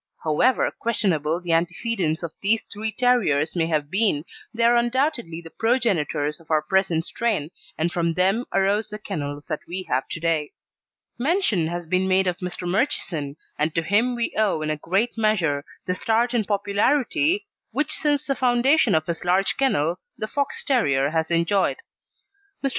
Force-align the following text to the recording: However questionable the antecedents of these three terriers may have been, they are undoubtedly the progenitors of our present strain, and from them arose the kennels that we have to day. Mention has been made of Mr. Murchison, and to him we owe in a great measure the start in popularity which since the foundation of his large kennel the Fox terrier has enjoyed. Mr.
However 0.23 0.71
questionable 0.79 1.39
the 1.39 1.53
antecedents 1.53 2.23
of 2.23 2.33
these 2.41 2.63
three 2.73 2.91
terriers 2.91 3.55
may 3.55 3.67
have 3.67 3.91
been, 3.91 4.25
they 4.51 4.63
are 4.63 4.75
undoubtedly 4.75 5.41
the 5.41 5.51
progenitors 5.51 6.39
of 6.39 6.49
our 6.49 6.63
present 6.63 7.05
strain, 7.05 7.51
and 7.77 7.91
from 7.91 8.15
them 8.15 8.45
arose 8.51 8.87
the 8.87 8.97
kennels 8.97 9.45
that 9.45 9.59
we 9.67 9.83
have 9.83 10.07
to 10.07 10.19
day. 10.19 10.53
Mention 11.19 11.67
has 11.67 11.85
been 11.85 12.07
made 12.07 12.25
of 12.25 12.39
Mr. 12.39 12.67
Murchison, 12.67 13.37
and 13.59 13.75
to 13.75 13.83
him 13.83 14.15
we 14.15 14.33
owe 14.35 14.63
in 14.63 14.71
a 14.71 14.75
great 14.77 15.19
measure 15.19 15.63
the 15.85 15.93
start 15.93 16.33
in 16.33 16.45
popularity 16.45 17.45
which 17.69 17.91
since 17.93 18.25
the 18.25 18.33
foundation 18.33 18.95
of 18.95 19.05
his 19.05 19.23
large 19.23 19.55
kennel 19.55 19.99
the 20.17 20.25
Fox 20.27 20.63
terrier 20.63 21.11
has 21.11 21.29
enjoyed. 21.29 21.77
Mr. 22.63 22.69